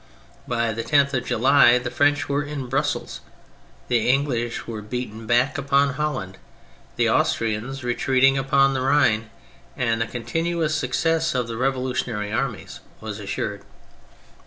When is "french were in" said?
1.91-2.65